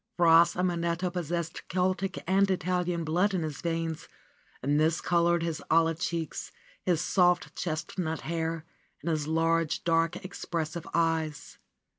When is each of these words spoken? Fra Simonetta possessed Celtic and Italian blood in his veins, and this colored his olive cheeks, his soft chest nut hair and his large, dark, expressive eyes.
Fra 0.17 0.43
Simonetta 0.47 1.11
possessed 1.11 1.67
Celtic 1.69 2.23
and 2.25 2.49
Italian 2.49 3.03
blood 3.03 3.35
in 3.35 3.43
his 3.43 3.61
veins, 3.61 4.07
and 4.63 4.79
this 4.79 4.99
colored 4.99 5.43
his 5.43 5.61
olive 5.69 5.99
cheeks, 5.99 6.51
his 6.81 6.99
soft 7.01 7.55
chest 7.55 7.99
nut 7.99 8.21
hair 8.21 8.65
and 9.03 9.11
his 9.11 9.27
large, 9.27 9.83
dark, 9.83 10.15
expressive 10.25 10.87
eyes. 10.95 11.59